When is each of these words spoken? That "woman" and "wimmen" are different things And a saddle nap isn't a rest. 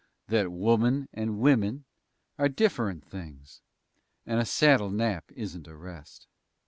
That 0.29 0.51
"woman" 0.51 1.07
and 1.13 1.37
"wimmen" 1.37 1.83
are 2.39 2.49
different 2.49 3.05
things 3.05 3.61
And 4.25 4.39
a 4.39 4.45
saddle 4.45 4.89
nap 4.89 5.25
isn't 5.35 5.67
a 5.67 5.75
rest. 5.75 6.25